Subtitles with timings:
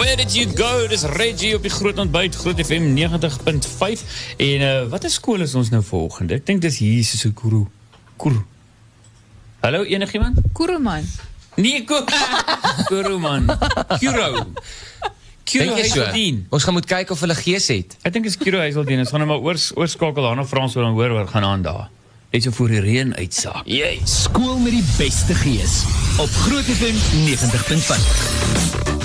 [0.00, 0.86] Where did you go?
[0.88, 4.04] Dis Reggie op die Groot Ontbyt Groot FM 90.5.
[4.36, 6.38] En uh, wat is skool is ons nou volgende?
[6.40, 7.66] Ek dink dis Jesus se Kuru.
[8.16, 8.38] Kuru.
[9.60, 10.40] Hallo enigiemand?
[10.56, 11.04] Kuruman.
[11.60, 12.06] Nee, Kuru.
[12.88, 13.44] Kuru man.
[14.00, 14.46] Kuro.
[15.44, 16.06] Kuro jy so?
[16.48, 17.98] Ons gaan moet kyk of hulle gees het.
[18.00, 19.04] Ek dink dis Kuro Hazeldien.
[19.04, 21.92] Ons gaan hom maar oors oorskakel daar na Frans dan hoor oor gaan aan daar.
[22.32, 23.68] Net so voor die reën uitsaak.
[23.68, 23.98] Jy.
[24.08, 25.82] Skool met die beste gees
[26.16, 26.96] op Groot FM
[27.28, 28.99] 90.5.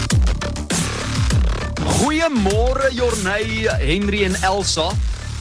[2.25, 4.87] Goeiemôre Jorney, Henry en Elsa.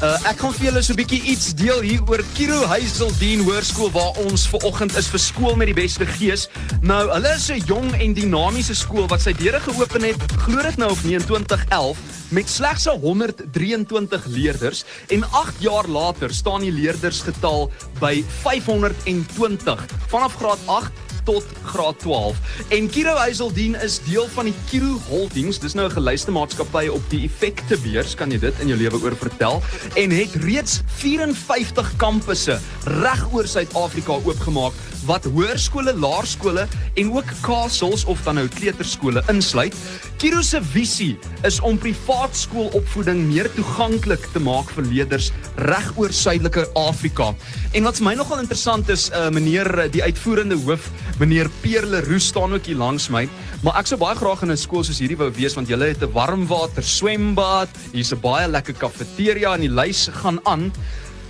[0.04, 3.88] Uh, ek gaan vir julle so 'n bietjie iets deel hier oor Kiro Hazeldien Hoërskool
[3.94, 6.44] waar ons ver oggend is vir skool met die beste gees.
[6.82, 10.76] Nou, hulle is 'n jong en dinamiese skool wat sy deure geopen het, glo dit
[10.76, 11.96] nou of nie in 2011
[12.28, 20.60] met slegs 123 leerders en 8 jaar later staan die leerdersgetal by 520 vanaf graad
[20.66, 22.36] 8 tot graad 12.
[22.68, 25.58] En Kiro Hazeldien is deel van die Kiro Holdings.
[25.58, 29.16] Dis nou 'n gelyste maatskappy op die effektebeurs, kan jy dit in jou lewe oor
[29.16, 29.62] vertel?
[29.94, 34.72] En het reeds 54 kampusse reg oor Suid-Afrika oopgemaak
[35.04, 39.76] wat hoërskole, laerskole en ook kastels of dan nou kleuterskole insluit.
[40.18, 45.30] Kiro se visie is om privaat skoolopvoeding meer toeganklik te maak vir leerders
[45.66, 47.32] reg oor Suidelike Afrika.
[47.74, 50.86] En wat vir my nogal interessant is, uh, meneer die uitvoerende hoof,
[51.20, 53.26] meneer Pierre Leroux staan ook hier langs my,
[53.66, 56.02] maar ek sou baie graag in 'n skool soos hierdie wou wees want julle het
[56.02, 60.72] 'n warmwater swembad, hier's 'n baie lekker kafeteria en die lys gaan aan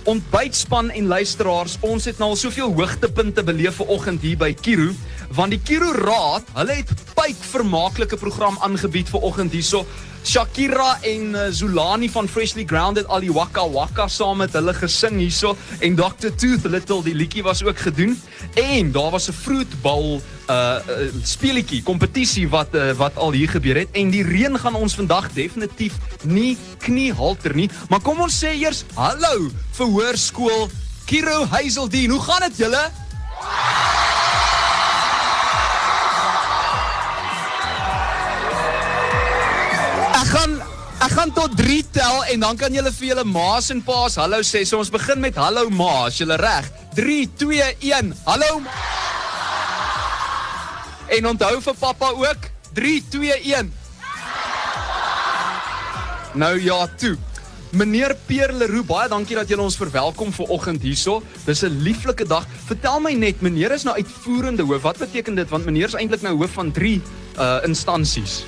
[0.05, 4.91] ontbytspan en luisteraars, ons het nou al soveel hoogtepunte beleef vanoggend hier by Kiro,
[5.33, 6.91] want die Kiro Raad, hulle het
[7.25, 9.85] pyp vermaaklike program aangebied vanoggend hierso.
[10.25, 15.17] Shakira en uh, Zulani van Freshly Grounded al die Waka Waka saam met hulle gesing
[15.17, 15.55] hierso.
[15.79, 16.29] En Dr.
[16.37, 18.13] Tooth Little die liedjie was ook gedoen.
[18.53, 23.81] En daar was 'n fruitbal uh, uh speletjie kompetisie wat uh, wat al hier gebeur
[23.81, 23.89] het.
[23.91, 27.69] En die reën gaan ons vandag definitief nie kniehalter nie.
[27.89, 30.69] Maar kom ons sê eers hallo vir hoërskool
[31.05, 32.85] Kiro Hazeldien hoe gaan dit julle?
[32.85, 33.94] Ek
[41.05, 44.39] ek gaan tot 3 tel en dan kan julle vir julle ma's en pa's hallo
[44.41, 44.63] sê.
[44.65, 46.65] So ons begin met hallo ma, as julle reg.
[46.97, 47.61] 3 2
[47.93, 48.13] 1.
[48.25, 48.59] Hallo.
[48.63, 48.71] Ma.
[51.13, 52.49] En onthou vir pappa ook.
[52.73, 53.69] 3 2 1.
[56.41, 57.15] Nou ja, toe.
[57.75, 61.21] Meneer Pierre Leroux, baie dankie dat julle ons verwelkom ver oggend hierso.
[61.45, 62.47] Dis 'n lieflike dag.
[62.65, 64.81] Vertel my net, meneer is nou uitvoerende hoof.
[64.81, 65.49] Wat beteken dit?
[65.49, 67.01] Want meneer is eintlik nou hoof van 3
[67.37, 68.43] uh instansies.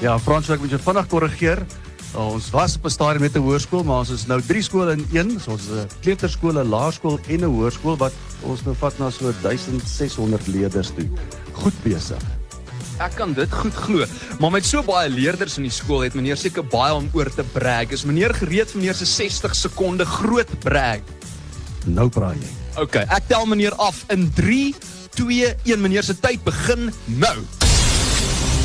[0.00, 1.66] Ja, Frans, ek moet jou vinnig korrigeer.
[2.14, 4.92] Uh, ons was op 'n stadium met 'n hoërskool, maar ons is nou drie skole
[4.92, 5.40] in een.
[5.40, 9.10] So ons is 'n kleuterskool, 'n laerskool en 'n hoërskool wat ons nou vat na
[9.10, 11.08] so 1600 leerders toe.
[11.52, 12.22] Goed besig.
[12.98, 14.04] Ek kan dit goed glo,
[14.40, 17.44] maar met so baie leerders in die skool het meneer seker baie om oor te
[17.52, 17.90] brag.
[17.90, 21.00] Is meneer gereed vir meneer se 60 sekonde groot brag?
[21.86, 22.82] Nou praat jy.
[22.82, 24.74] OK, ek tel meneer af in 3
[25.14, 27.67] 2 1 meneer se tyd begin nou.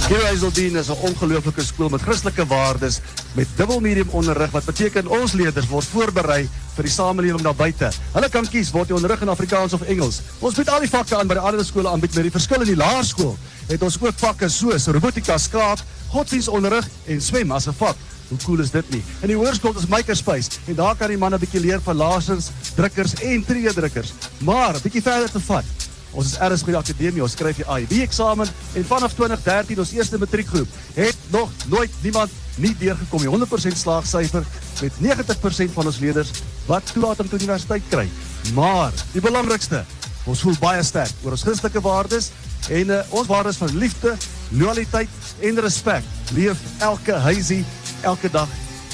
[0.04, 3.00] Hazeldien is 'n ongelooflike skool met Christelike waardes
[3.34, 7.92] met dubbel medium onderrig wat beteken ons leerders word voorberei vir die samelewing daar buite.
[8.12, 10.22] Hulle kan kies word jy onderrig in Afrikaans of Engels.
[10.40, 12.68] Ons bied al die vakke aan by die ander skole aanbied met die verskil in
[12.68, 13.38] die laerskool.
[13.68, 17.96] Het ons ook vakke soos robotika, skaak, godsdienstonderrig en swem as 'n vak.
[18.28, 19.04] Hoe cool is dit nie?
[19.22, 22.50] In die hoërskool is makerspace en daar kan die manne 'n bietjie leer van laersens,
[22.76, 24.14] drukkers en 3D-drukkers.
[24.38, 25.83] Maar bietjie verder te vat.
[26.14, 30.76] Ons is die akademie, ons skryf die IB eksamen en vanaf 2013 ons eerste matriekgroep
[30.94, 32.32] het nog nooit niemand
[32.62, 33.32] nie deurgekom nie.
[33.34, 34.46] 100% slaagsyfer
[34.82, 36.32] met 90% van ons leerders
[36.70, 38.06] wat toelating tot universiteit kry.
[38.54, 39.82] Maar die belangrikste,
[40.30, 42.30] ons voel baie sterk oor ons Christelike waardes
[42.70, 44.14] en uh, ons waardes van liefde,
[44.54, 45.10] loyaliteit
[45.42, 46.06] en respek
[46.38, 47.64] leef elke huisie
[48.06, 48.50] elke dag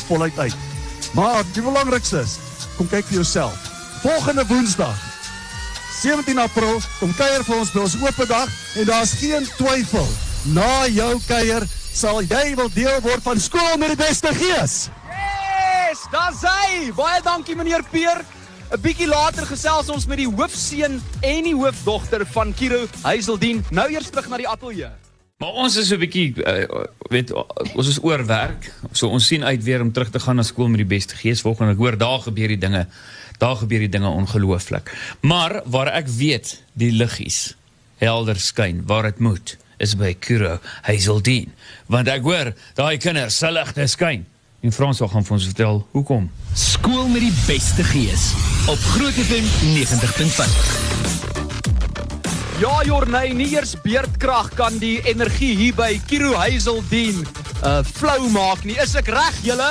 [0.07, 0.55] voluit uit.
[1.17, 2.37] Maar die belangrikste is,
[2.77, 3.69] kom kyk vir jouself.
[3.99, 5.08] Volgende Woensdag
[5.99, 10.07] 17 April kom kuier vir ons by ons oop dag en daar's geen twyfel.
[10.55, 14.77] Na jou kuier sal jy wil deel word van skool met die beste gees.
[15.11, 16.93] Yes, daar's hy.
[16.95, 18.23] Baie dankie meneer Peer.
[18.69, 23.65] 'n Bietjie later gesels ons met die hoofseun en die hoofdogter van Kiro Hazeldien.
[23.71, 24.91] Nou eers terug na die ateljee.
[25.39, 27.31] Maar ons is 'n bietjie uh, weet
[27.73, 28.73] ons is oorwerk.
[28.91, 31.41] So ons sien uit weer om terug te gaan na skool met die beste gees
[31.41, 31.71] volgende.
[31.71, 32.87] Ek hoor daar gebeur die dinge.
[33.37, 34.91] Daar gebeur die dinge ongelooflik.
[35.21, 37.55] Maar waar ek weet die liggies
[38.03, 41.53] helder skyn waar dit moet is by Kuro Hazeldien.
[41.87, 44.27] Want ek hoor daai kinders se ligte skyn.
[44.59, 46.27] En Frans gaan vir ons vertel hoekom.
[46.51, 48.33] Skool met die beste gees
[48.67, 51.28] op Groot FM 90.5.
[52.59, 57.21] Ja, Jorney, nie eers beerdkrag kan die energie hier by Kiro Hazeldien
[57.63, 58.75] uh flou maak nie.
[58.83, 59.69] Is ek reg, julle?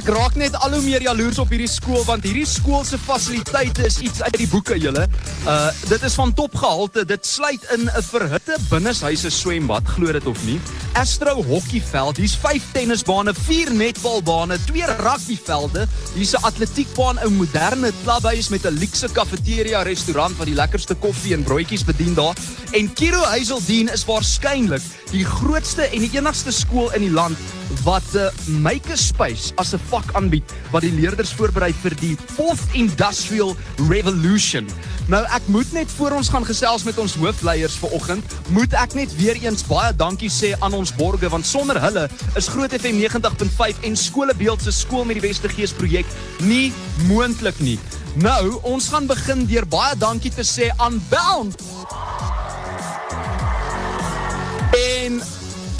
[0.00, 3.84] Ek raak net al hoe meer jaloers op hierdie skool want hierdie skool se fasiliteite
[3.84, 5.02] is iets uit die boeke julle.
[5.44, 5.58] Uh
[5.90, 7.04] dit is van topgehalte.
[7.04, 10.56] Dit sluit in 'n verhitte binneshuise swembad, glo dit of nie.
[10.96, 18.48] Astro hokkieveld, hier's 5 tennisbane, 4 netbalbane, 2 rugbyvelde, hier's 'n atletiekbaan, 'n moderne klubhuis
[18.48, 22.36] met 'n luukse kafeteria restaurant wat die lekkerste koffie en broodjies bedien daar.
[22.72, 27.36] En Kiro Hazeldien is waarskynlik die grootste en die enigste skool in die land
[27.84, 28.28] wat uh,
[28.62, 33.54] makerspace as 'n vak aanbied wat die leerders voorberei vir die 4th Industrial
[33.88, 34.68] Revolution.
[35.10, 39.14] Nou ek moet net voor ons gaan gesels met ons hoofleiers vanoggend, moet ek net
[39.18, 42.06] weer eens baie dankie sê aan ons borgers want sonder hulle
[42.38, 46.06] is Groot FM 90.5 en Skolebeeld se skool met die beste gees projek
[46.46, 46.70] nie
[47.08, 47.78] moontlik nie.
[48.18, 51.58] Nou, ons gaan begin deur baie dankie te sê aan Bound.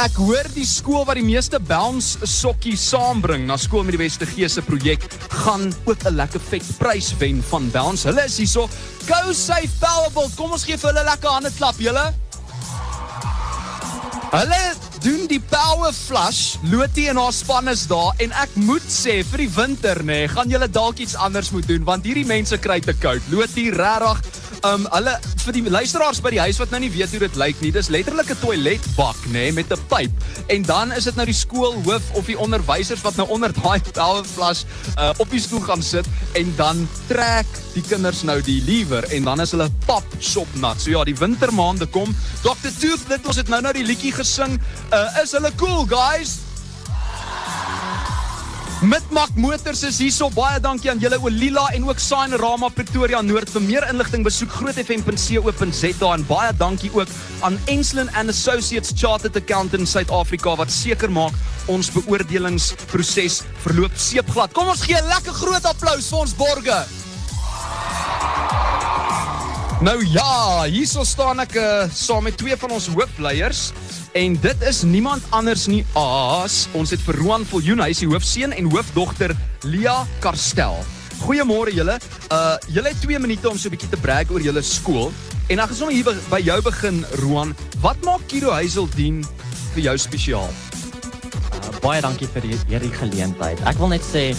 [0.01, 4.25] Ek hoor die skool wat die meeste bounce sokkies saambring na skool met die beste
[4.25, 5.03] gees se projek
[5.43, 8.09] gaan ook 'n lekker vet prys wen van bounce.
[8.09, 8.69] Hulle is hierso.
[9.05, 10.33] Go Safe Powerbolt.
[10.37, 12.15] Kom ons gee vir hulle lekker hande klap, julle.
[14.31, 16.57] Hulle doen die power flush.
[16.71, 20.29] Lotie en haar span is daar en ek moet sê vir die winter nê, nee,
[20.29, 23.21] gaan julle dalk iets anders moet doen want hierdie mense kry te koud.
[23.29, 24.25] Lotie regtig
[24.67, 27.63] Um hulle vir die luisteraars by die huis wat nou nie weet hoe dit lyk
[27.65, 27.71] nie.
[27.73, 30.13] Dis letterlik 'n toiletbak, nê, nee, met 'n pyp.
[30.49, 34.65] En dan is dit nou die skoolhoof of die onderwysers wat nou onder daai powerflash
[34.99, 39.25] uh op die stoel gaan sit en dan trek die kinders nou die lever en
[39.25, 40.81] dan is hulle pap sopnat.
[40.81, 42.15] So ja, die wintermaande kom.
[42.43, 42.69] Dr.
[42.81, 44.61] Tooth dit ons het nou nou die liedjie gesing.
[44.93, 46.50] Uh is hulle cool, guys?
[48.81, 50.31] Midmak Motors is hierso.
[50.33, 53.51] Baie dankie aan julle Olila en ook Sign Rama Pretoria Noord.
[53.53, 57.13] Vir meer inligting besoek grootfm.co.za en baie dankie ook
[57.45, 61.37] aan Enslin and Associates Chartered Accountants Suid-Afrika wat seker maak
[61.69, 64.57] ons beoordelingsproses verloop seepglad.
[64.57, 67.00] Kom ons gee 'n lekker groot applous vir ons borgers.
[69.81, 73.71] Nou ja, hierso staan ek uh, saam met twee van ons hoofleiers.
[74.13, 78.09] En dit is niemand anders nie as ons het vir Roan Viljoen, hy is die
[78.11, 79.33] hoofseun en hoofdogter
[79.65, 80.77] Lia Karstel.
[81.23, 81.97] Goeiemôre julle.
[82.29, 85.15] Uh julle het 2 minute om so 'n bietjie te brag oor julle skool.
[85.49, 87.57] En dan gesond hier by jou begin Roan.
[87.81, 89.25] Wat maak Kiro Hazeldien
[89.73, 90.51] vir jou spesiaal?
[91.57, 93.57] Uh, baie dankie vir die hierdie geleentheid.
[93.65, 94.37] Ek wil net sê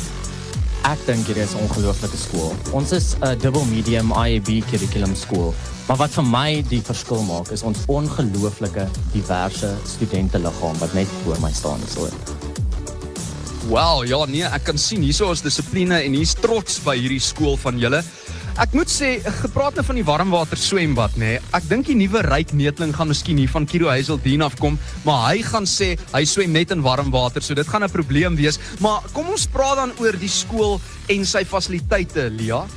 [0.88, 2.56] ek dink hier is 'n ongelooflike skool.
[2.74, 5.54] Ons is 'n dubbel medium IAB curriculum skool.
[5.88, 11.08] Maar wat vir my die verskil maak is ons ongelooflike diverse studente liggaam wat net
[11.24, 12.10] voor my staan so.
[13.70, 17.58] Wel, ja nee, ek kan sien hierso is dissipline en hier's trots by hierdie skool
[17.58, 18.04] van julle.
[18.62, 21.32] Ek moet sê, gepraat nou van die warmwater swembad nê.
[21.32, 25.32] Nee, ek dink die nuwe ryk neteling gaan miskien hier van Kiro Hazeldien afkom, maar
[25.32, 28.60] hy gaan sê hy swem net in warm water, so dit gaan 'n probleem wees.
[28.78, 30.80] Maar kom ons praat dan oor die skool
[31.10, 32.68] en sy fasiliteite, Lia.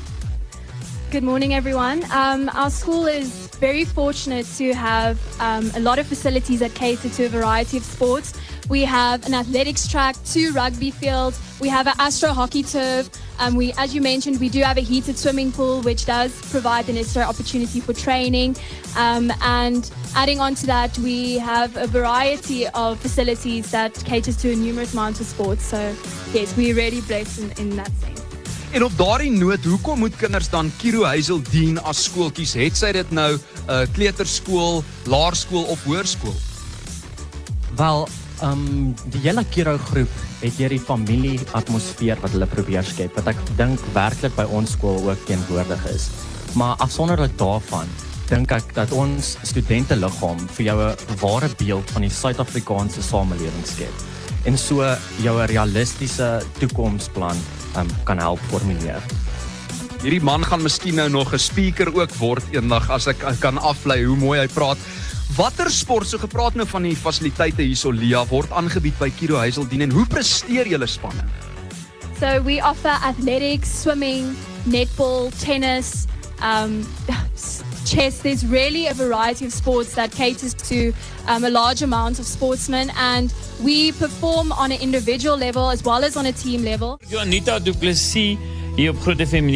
[1.11, 2.03] Good morning, everyone.
[2.11, 3.29] Um, our school is
[3.61, 7.85] very fortunate to have um, a lot of facilities that cater to a variety of
[7.85, 8.33] sports.
[8.69, 11.39] We have an athletics track, two rugby fields.
[11.61, 13.11] We have an astro hockey turf.
[13.39, 16.87] Um, we, as you mentioned, we do have a heated swimming pool, which does provide
[16.87, 18.57] the necessary opportunity for training.
[18.97, 24.53] Um, and adding on to that, we have a variety of facilities that caters to
[24.53, 25.65] a numerous amount of sports.
[25.65, 25.95] So,
[26.33, 28.23] yes, we're really blessed in, in that sense.
[28.75, 32.57] En op daardie noot, hoekom moet kinders dan Kiro Hazeldien as skool kies?
[32.59, 36.35] Het sy dit nou 'n uh, kleuterskool, laerskool of hoërskool?
[37.77, 38.09] Wel,
[38.45, 40.11] um, die hele Kiro groep
[40.43, 45.01] het hierdie familie atmosfeer wat hulle probeer skep wat ek dink werklik by ons skool
[45.09, 46.11] ook teenwoordig is.
[46.55, 47.89] Maar afsonderlik daarvan
[48.29, 53.67] dink ek dat ons studente liggaam vir jou 'n ware beeld van die Suid-Afrikaanse samelewing
[53.67, 53.95] skep
[54.45, 54.85] en so
[55.23, 57.37] jou 'n realistiese toekomsplan
[57.77, 59.03] um, kan help formuleer.
[60.03, 64.05] Hierdie man gaan miskien nou nog 'n speaker ook word eendag as ek kan aflei
[64.05, 64.79] hoe mooi hy praat.
[65.33, 69.87] Watter sport so gepraat nou van die fasiliteite hierso Lia word aangebied by Kiro Hazeldien
[69.87, 71.25] en hoe presteer julle spanne?
[72.21, 74.37] So we offer athletics, swimming,
[74.69, 76.07] netball, tennis,
[76.45, 76.87] um,
[77.85, 78.21] chess.
[78.21, 80.93] There's really a variety of sports that caters to
[81.27, 86.05] um, a large amount of sportsmen, and we perform on an individual level as well
[86.05, 87.01] as on a team level.
[87.11, 88.39] Janita Du Plessis
[88.75, 89.47] hier op Groot FM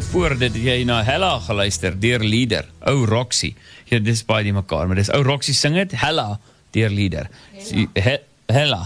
[0.00, 3.52] 90.5 voor dit jy na Hella geluister deur Leader, ou Roxy.
[3.90, 6.38] Ja, dis baie die mekaar, maar dis ou Roxy sing dit Hella
[6.72, 7.28] deur Leader.
[7.60, 8.30] Hella.
[8.48, 8.80] Hella.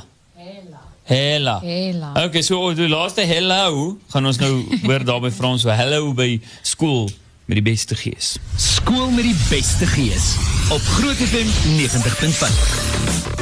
[1.05, 1.59] Hella.
[1.63, 2.11] Hella.
[2.25, 6.41] Okay, so die laaste hello gaan ons nou hoor daar by Frans so hello by
[6.63, 7.07] skool
[7.47, 8.35] met die beste gees.
[8.57, 10.35] Skool met die beste gees
[10.73, 13.34] op Groot FM 90.5.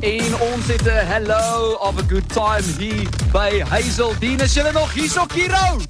[0.00, 4.42] En ons het 'n hello of a good time hier by Hazeldine.
[4.42, 5.80] Is julle nog hier so Kiro?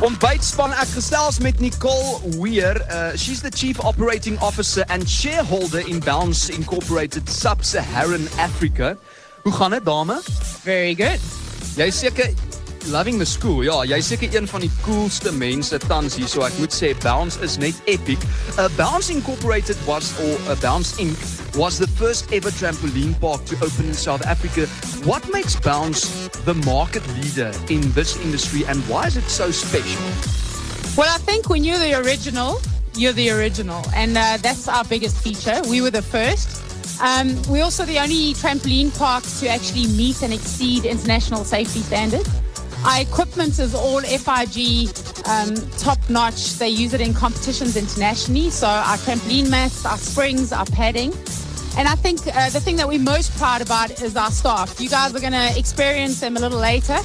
[0.00, 2.86] Ontbytspan ek gesels met Nicole Weir.
[2.90, 8.96] Uh, she's the chief operating officer and shareholder in Bounce Incorporated Sub-Saharan Africa.
[9.42, 10.20] Hoe gaan dit, dame?
[10.62, 11.20] Very good.
[11.76, 12.30] Jy seker
[12.88, 13.62] loving the school.
[13.62, 17.40] Ja, jy seker een van die coolste mense tans hier, so ek moet sê Bounce
[17.44, 18.22] is net epic.
[18.56, 21.16] Uh, Bounce Incorporated was or Bounce Inc
[21.56, 24.66] was the first ever trampoline park to open in South Africa.
[25.04, 30.02] What makes Bounce the market leader in this industry and why is it so special?
[30.96, 32.60] Well, I think when you're the original,
[32.94, 33.82] you're the original.
[33.94, 35.60] And uh, that's our biggest feature.
[35.68, 36.64] We were the first.
[37.00, 42.28] Um, we're also the only trampoline park to actually meet and exceed international safety standards.
[42.84, 44.88] Our equipment is all FIG
[45.26, 46.54] um, top notch.
[46.54, 48.50] They use it in competitions internationally.
[48.50, 51.12] So our trampoline mats, our springs, our padding.
[51.76, 54.80] And I think uh, the thing that we're most proud about is our staff.
[54.80, 56.96] You guys are going to experience them a little later,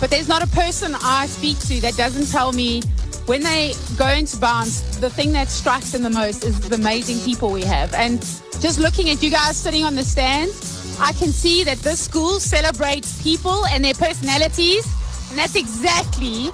[0.00, 2.82] but there's not a person I speak to that doesn't tell me
[3.26, 7.18] when they go into bounce, the thing that strikes them the most is the amazing
[7.20, 7.94] people we have.
[7.94, 8.20] And
[8.60, 10.50] just looking at you guys sitting on the stand,
[10.98, 14.86] I can see that this school celebrates people and their personalities.
[15.32, 16.48] And that's exactly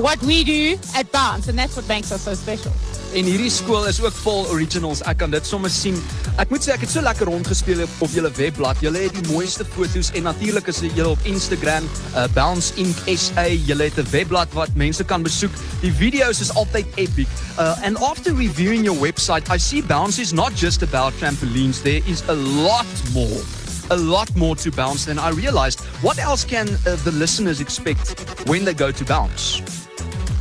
[0.00, 1.48] what we do at Bounce.
[1.48, 2.72] And that's what makes us so special.
[3.12, 5.02] En hierdie skool is ook vol originals.
[5.04, 5.98] Ek kan dit sommer sien.
[6.40, 8.80] Ek moet sê ek het so lekker rondgespeel op, op julle webblad.
[8.80, 11.84] Julle het die mooiste foto's en natuurlik is julle op Instagram,
[12.16, 13.50] uh, Bounce Inc SA.
[13.52, 15.52] Julle het 'n webblad wat mense kan besoek.
[15.84, 17.28] Die video's is altyd epic.
[17.58, 21.82] Uh, and after reviewing your website, I see Bounce is not just about trampolines.
[21.82, 22.34] There is a
[22.64, 23.61] lot more.
[23.92, 25.80] A lot more to Bounce than I realized.
[26.00, 29.60] What else can uh, the listeners expect when they go to Bounce?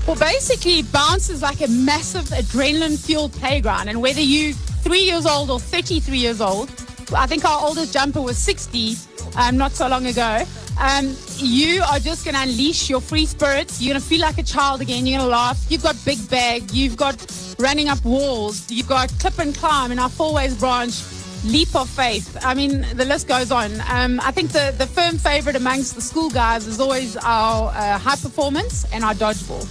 [0.07, 3.89] Well, basically, bounce is like a massive adrenaline fueled playground.
[3.89, 6.69] And whether you're three years old or 33 years old,
[7.13, 8.95] I think our oldest jumper was 60
[9.35, 10.45] um, not so long ago.
[10.79, 13.81] Um, you are just going to unleash your free spirits.
[13.81, 15.05] You're going to feel like a child again.
[15.05, 15.65] You're going to laugh.
[15.67, 16.71] You've got big bag.
[16.71, 17.17] You've got
[17.59, 18.71] running up walls.
[18.71, 20.93] You've got clip and climb in our four ways branch.
[21.43, 22.37] Leap of faith.
[22.43, 23.71] I mean, the list goes on.
[23.89, 27.97] Um, I think the, the firm favorite amongst the school guys is always our uh,
[27.97, 29.67] high performance and our dodgeball.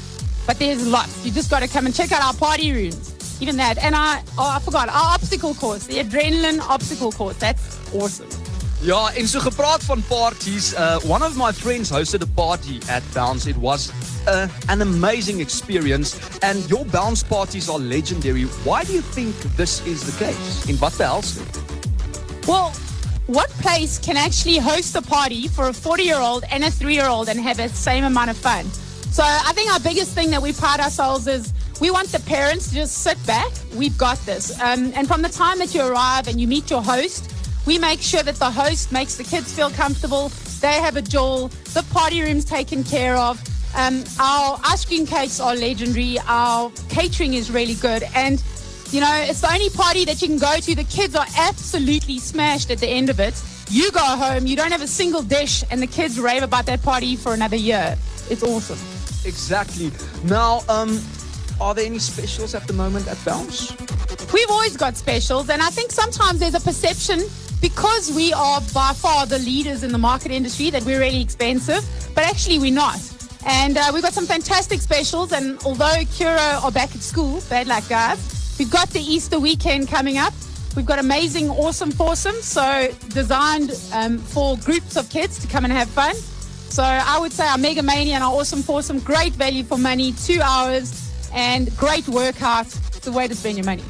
[0.47, 1.25] But there's lots.
[1.25, 3.15] You just got to come and check out our party rooms.
[3.41, 3.79] Even that.
[3.79, 7.37] And I, oh, I forgot, our obstacle course, the adrenaline obstacle course.
[7.37, 8.50] That's awesome.
[8.83, 13.03] Ja, en so gepraat van parties, uh, one of my friends hosted a party at
[13.13, 13.49] Bounce.
[13.49, 13.91] It was
[14.27, 18.45] uh, an amazing experience and your Bounce parties are legendary.
[18.65, 20.67] Why do you think this is the case?
[20.67, 21.61] In behels dit?
[22.47, 22.73] Well,
[23.27, 26.95] what place can actually host a party for a 40 year old and a three
[26.95, 28.65] year old and have the same amount of fun?
[29.13, 32.69] So I think our biggest thing that we pride ourselves is we want the parents
[32.69, 33.53] to just sit back.
[33.75, 34.59] We've got this.
[34.59, 37.31] Um, and from the time that you arrive and you meet your host,
[37.71, 40.33] we make sure that the host makes the kids feel comfortable.
[40.61, 41.53] They have a jewel.
[41.73, 43.41] The party room's taken care of.
[43.77, 46.19] Um, our ice cream cakes are legendary.
[46.27, 48.03] Our catering is really good.
[48.17, 48.43] And,
[48.91, 50.75] you know, it's the only party that you can go to.
[50.75, 53.41] The kids are absolutely smashed at the end of it.
[53.71, 56.83] You go home, you don't have a single dish, and the kids rave about that
[56.83, 57.97] party for another year.
[58.29, 58.81] It's awesome.
[59.25, 59.93] Exactly.
[60.25, 61.01] Now, um,
[61.61, 63.71] are there any specials at the moment at Bounce?
[64.33, 67.21] We've always got specials, and I think sometimes there's a perception
[67.61, 71.85] because we are by far the leaders in the market industry that we're really expensive,
[72.15, 73.01] but actually we're not.
[73.47, 77.67] And uh, we've got some fantastic specials, and although Cura are back at school, bad
[77.67, 80.35] luck guys, we've got the Easter weekend coming up.
[80.77, 85.73] We've got amazing, awesome foursomes, so designed um, for groups of kids to come and
[85.73, 86.15] have fun.
[86.71, 90.13] So I would say our Mega Mania and our Awesome Foursome, great value for money,
[90.13, 92.67] two hours, and great workout.
[92.67, 93.83] It's the way to spend your money.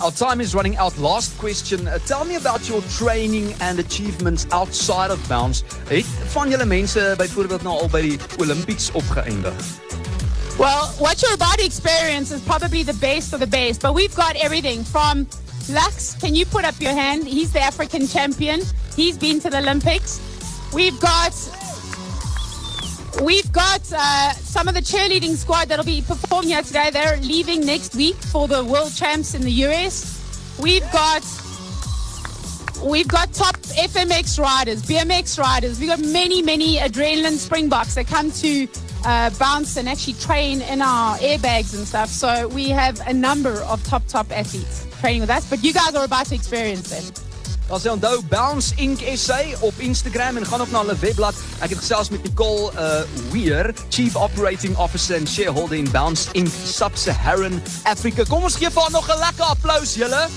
[0.00, 0.98] Our time is running out.
[0.98, 1.88] Last question.
[1.88, 5.62] Uh, tell me about your training and achievements outside of bounce.
[5.88, 9.56] Het van julle mense byvoorbeeld nou al by die Olympics opgeëindig?
[10.58, 14.36] Well, what you're about experience is probably the base of the base, but we've got
[14.36, 15.26] everything from
[15.68, 16.14] Lux.
[16.20, 17.24] Can you put up your hand?
[17.24, 18.60] He's the African champion.
[18.96, 20.20] He's been to the Olympics.
[20.72, 21.32] We've got
[23.22, 26.90] We've got uh, some of the cheerleading squad that'll be performing here today.
[26.90, 30.58] They're leaving next week for the world champs in the US.
[30.60, 31.24] We've got
[32.84, 35.80] we've got top FMX riders, BMX riders.
[35.80, 38.68] We've got many, many adrenaline springboks that come to
[39.06, 42.10] uh, bounce and actually train in our airbags and stuff.
[42.10, 45.48] So we have a number of top, top athletes training with us.
[45.48, 47.25] But you guys are about to experience them.
[47.68, 51.34] Dan sê onthou Bounce Inc SA op Instagram en gaan ook na hulle webblad.
[51.58, 56.48] Ek het gesels met Nicole uh Weir, Chief Operating Officer en shareholder in Bounce Inc
[56.64, 58.22] Sub-Saharan Africa.
[58.28, 60.28] Kom ons gee vir haar nog 'n lekker applous julle.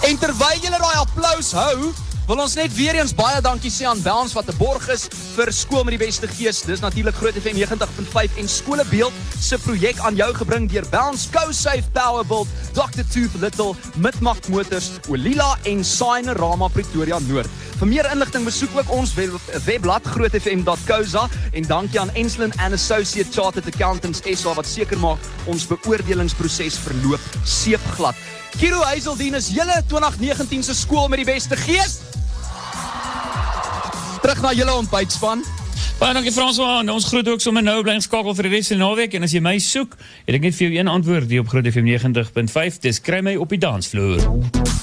[0.00, 1.92] En terwyl julle daai applous hou,
[2.26, 5.52] wil ons net weer eens baie dankie sê aan Bounce wat 'n borg is vir
[5.52, 6.62] skool met die beste gees.
[6.62, 11.52] Dis natuurlik Groot FM 90.5 en Skolebeeld se projek aan jou gebring deur Bounce Go
[11.52, 17.48] Safe Powerbuild, Dr Tooth Little, Midmak Motors, Olila en Signerama Pretoria Noord.
[17.78, 19.30] Vir meer inligting besoek ook ons web,
[19.64, 25.66] webblad grootfm.co.za en dankie aan Enslin and Associate Chartered Accountants SA wat seker maak ons
[25.66, 28.14] beoordelingsproses verloop seepglad.
[28.58, 32.00] Kiro Hazeldien is julle 2019 se skool met die beste gees.
[34.20, 35.44] Terug na julle ontbytspan.
[36.00, 36.80] Baie dankie François.
[36.80, 39.28] En ons groet ook sommer nou bly skakel vir die res van die naweek en
[39.28, 41.88] as jy my soek, het ek net vir jou een antwoord hier op Groot FM
[41.92, 42.80] 90.5.
[42.88, 44.79] Dis kry my op die dansvloer.